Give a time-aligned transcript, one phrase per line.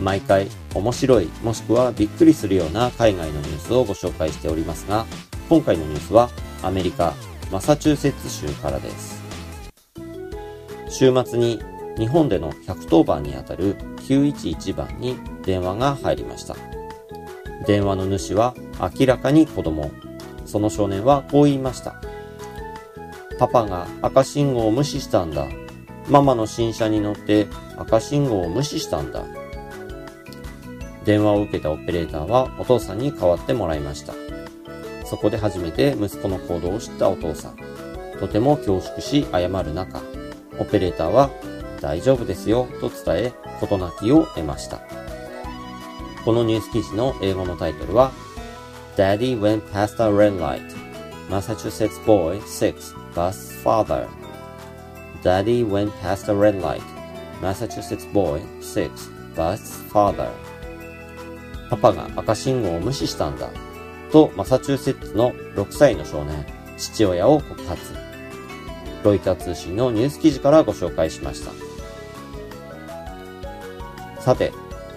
[0.00, 5.06] 毎回面白いもしくはびっくりするような海外のニュースをご紹介しておりますが
[5.48, 6.30] 今回のニュースは
[6.62, 7.14] アメリカ
[7.50, 9.22] マサチューセッツ州からです。
[10.88, 11.60] 週末に
[11.96, 13.76] 日本での110番にあたる
[14.08, 16.56] 911番に電話が入りました。
[17.66, 18.54] 電話の主は
[18.98, 19.90] 明らかに子供。
[20.44, 22.00] その少年はこう言いました。
[23.38, 25.46] パパが赤信号を無視したんだ。
[26.08, 29.24] ママの新車に乗って赤信号を無視したんだ。
[31.06, 34.12] 電話を受けたオペレーターはお父さんに代わってもらいました。
[35.06, 37.56] そこで初めて息子の行動を知ったお父さん。
[38.18, 40.02] とても恐縮し謝る中、
[40.58, 41.30] オペレーターは
[41.80, 44.80] 大丈夫ですよと伝え、事なきを得ました。
[46.24, 48.10] このニュース記事の英語のタイトルは
[48.96, 50.60] Daddy went past a red light.
[51.30, 54.08] Massachusetts boy 6 bus father.
[55.22, 56.82] Daddy went past a red light.
[57.40, 58.90] Massachusetts boy 6
[59.36, 60.30] bus father.
[61.70, 63.50] パパが赤信号を無視したんだ。
[64.12, 67.94] と、マサチューセッツの6歳の少年、父親を告発。
[69.02, 71.52] ロイター通信のニュース記事からご紹介しました。
[74.20, 74.52] さて、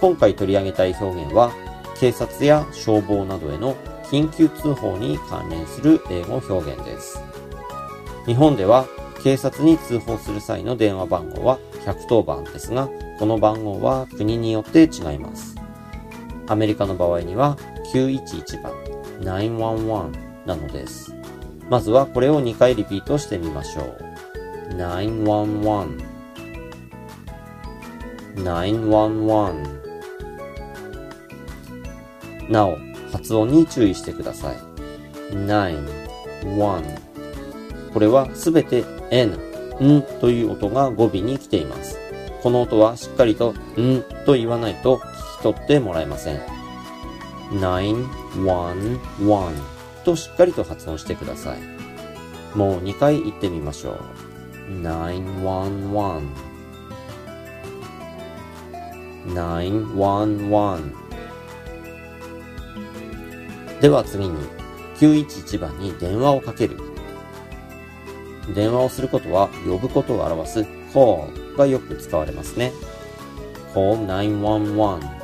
[0.00, 1.52] 今回取り上げたい表現は、
[1.98, 7.20] 警察や消防などへの緊急通報に関連する英語表現です。
[8.26, 8.86] 日本では
[9.22, 12.88] 警察に通報する際の電話番号は110番ですが、
[13.18, 15.59] この番号は国によって違います。
[16.50, 17.56] アメリカの場合には
[17.94, 18.72] 911番
[19.20, 21.14] 911なのです。
[21.68, 24.74] まずはこれを2回リピートしてみましょう。
[24.74, 26.02] 911
[28.34, 29.80] 911
[32.50, 32.76] なお、
[33.12, 34.56] 発音に注意してください。
[35.30, 36.00] 9
[36.42, 36.98] 1
[37.92, 39.36] これはすべて n、
[39.80, 41.96] んという音が語尾に来ています。
[42.42, 45.00] この音はしっかりとんと言わないと
[45.42, 46.40] 取ってもらえません。
[47.50, 49.60] 911
[50.04, 51.60] としっかりと発音してください。
[52.56, 54.00] もう2回言ってみましょう。
[54.70, 56.28] 911
[59.26, 60.92] 911
[63.80, 64.36] では次に
[64.96, 66.76] 911番に電話をかける。
[68.54, 70.60] 電話をすることは呼ぶことを表す
[70.92, 72.72] call がよく使われますね。
[73.74, 75.19] call 911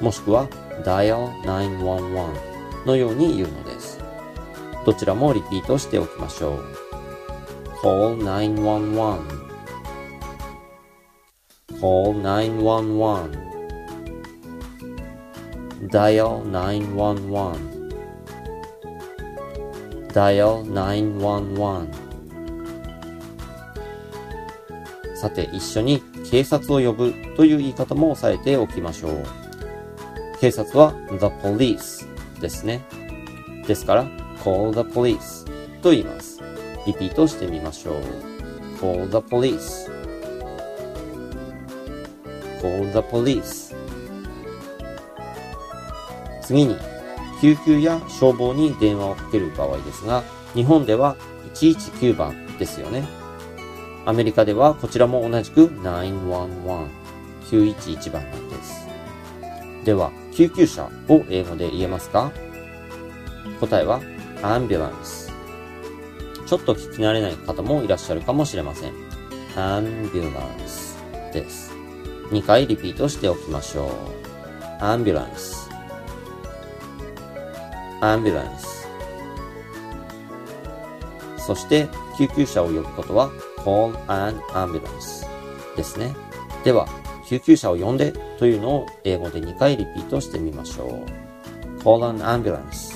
[0.00, 0.48] もしくは
[0.84, 4.02] dial 911のように言うのです。
[4.84, 6.64] どちらもリピートしておきましょう。
[7.82, 9.20] call 911
[11.80, 13.44] call 911
[15.90, 17.74] dial 911
[20.12, 21.88] dial 911
[25.14, 29.22] さて一緒に警察を呼ぶという言い方も押さえておきましょう。
[30.44, 32.06] 警察は the police
[32.38, 32.84] ですね。
[33.66, 34.04] ですから
[34.44, 35.46] call the police
[35.80, 36.38] と言います。
[36.86, 38.02] リピートしてみましょう。
[38.78, 39.90] call the police
[42.60, 43.74] call the police
[46.42, 46.76] 次に
[47.40, 50.22] 救急や消防に電話をかける場合ですが、
[50.52, 51.16] 日本では
[51.54, 53.08] 119番ですよね。
[54.04, 56.90] アメリカではこちらも同じく911、
[57.44, 58.93] 911番なんです。
[59.84, 62.32] では、救急車を英語で言えますか？
[63.60, 64.00] 答えは
[64.42, 65.30] ambulance。
[66.46, 68.92] ちょっと聞き慣れない方もいらっしゃるかもしれません。
[69.54, 70.96] ambulance
[71.32, 71.72] です。
[72.30, 73.90] 2回リピートしておきましょう。
[74.82, 75.70] ambulance
[78.00, 78.86] ambulance
[81.38, 81.88] そして
[82.18, 85.26] 救急車を呼ぶことは call an ambulance
[85.76, 86.14] ですね。
[86.64, 86.86] では、
[87.28, 91.24] 救急車を呼んでというのを英語で2回リピートしてみましょう。
[91.82, 92.94] call an ambulance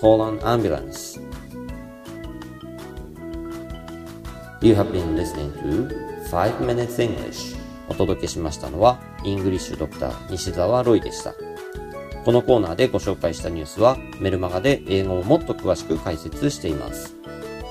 [0.00, 1.20] call an ambulance
[4.62, 5.88] You have been listening to
[6.30, 7.56] 5 Minutes English
[7.88, 11.34] お届けしましたのはイングリッシュドクター西澤ロイでした。
[12.24, 17.16] このコーナーでご紹介したニュースはメルマガで英語をもっと詳しく解説しています。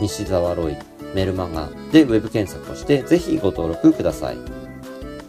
[0.01, 0.77] 西澤ロイ
[1.13, 4.37] メルマガでウェブ検索をしてぜひご登録ください。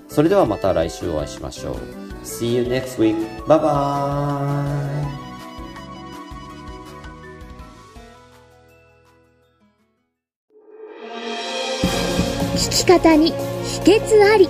[0.08, 1.76] それではまた来週お会いしましょう。
[2.24, 3.16] See you next week.
[3.46, 5.20] Bye bye.
[12.54, 14.48] 聞き方に秘訣あり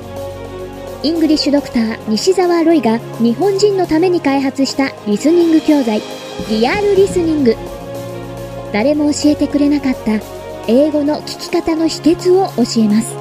[1.02, 6.02] イングリッシュドクター西澤ロイが日本人のために開発したリスニング教材
[6.48, 7.54] リアルリスニング
[8.72, 10.39] 誰も教えてくれなかった
[10.72, 13.19] 英語の聞き方の秘訣を教えます。